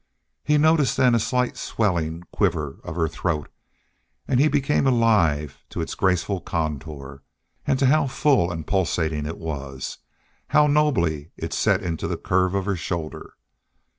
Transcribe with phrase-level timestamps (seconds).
[0.43, 3.51] He noticed then a slight swelling quiver of her throat;
[4.27, 7.21] and he became alive to its graceful contour,
[7.67, 9.99] and to how full and pulsating it was,
[10.47, 13.35] how nobly it set into the curve of her shoulder.